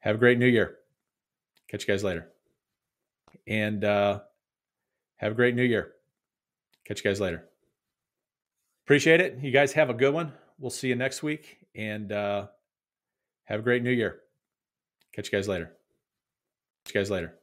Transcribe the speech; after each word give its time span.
Have 0.00 0.16
a 0.16 0.18
great 0.18 0.38
new 0.38 0.46
year. 0.46 0.76
Catch 1.68 1.86
you 1.86 1.94
guys 1.94 2.04
later. 2.04 2.28
And 3.46 3.84
uh, 3.84 4.20
have 5.16 5.32
a 5.32 5.34
great 5.34 5.54
new 5.54 5.62
year. 5.62 5.92
Catch 6.84 7.04
you 7.04 7.10
guys 7.10 7.20
later. 7.20 7.48
Appreciate 8.84 9.20
it. 9.20 9.38
You 9.42 9.50
guys 9.50 9.72
have 9.72 9.90
a 9.90 9.94
good 9.94 10.14
one. 10.14 10.32
We'll 10.58 10.70
see 10.70 10.88
you 10.88 10.96
next 10.96 11.22
week. 11.22 11.58
And 11.74 12.10
uh, 12.10 12.46
have 13.44 13.60
a 13.60 13.62
great 13.62 13.82
new 13.82 13.90
year. 13.90 14.20
Catch 15.12 15.32
you 15.32 15.38
guys 15.38 15.48
later. 15.48 15.72
Catch 16.84 16.94
you 16.94 17.00
guys 17.00 17.10
later. 17.10 17.34